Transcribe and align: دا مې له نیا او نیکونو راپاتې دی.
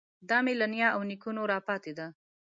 دا 0.29 0.37
مې 0.45 0.53
له 0.61 0.67
نیا 0.73 0.87
او 0.95 1.01
نیکونو 1.09 1.41
راپاتې 1.53 1.91
دی. 1.97 2.07